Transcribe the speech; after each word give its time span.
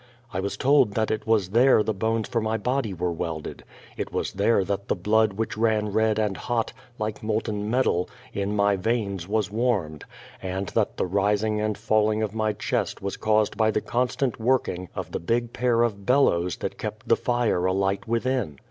I 0.33 0.39
was 0.39 0.57
told 0.57 0.93
that 0.95 1.11
it 1.11 1.27
was 1.27 1.49
there 1.51 1.83
the 1.83 1.93
bones 1.93 2.27
for 2.27 2.41
my 2.41 2.57
body 2.57 2.91
were 2.91 3.11
welded; 3.11 3.63
it 3.97 4.11
was 4.11 4.33
there 4.33 4.63
that 4.63 4.87
the 4.87 4.95
blood 4.95 5.33
which 5.33 5.55
ran 5.55 5.89
red 5.91 6.17
and 6.17 6.35
hot 6.35 6.73
like 6.97 7.21
molten 7.21 7.69
metal 7.69 8.09
in 8.33 8.55
my 8.55 8.77
veins 8.77 9.27
was 9.27 9.51
warmed, 9.51 10.05
and 10.41 10.69
that 10.69 10.97
the 10.97 11.05
rising 11.05 11.61
and 11.61 11.77
falling 11.77 12.23
of 12.23 12.33
my 12.33 12.53
chest 12.53 13.03
was 13.03 13.15
caused 13.15 13.55
by 13.57 13.69
the 13.69 13.79
constant 13.79 14.39
working 14.39 14.89
of 14.95 15.11
the 15.11 15.19
big 15.19 15.53
pair 15.53 15.83
of 15.83 16.03
bellows 16.03 16.55
that 16.57 16.79
kept 16.79 17.07
the 17.07 17.15
fire 17.15 17.67
alight 17.67 18.07
within. 18.07 18.57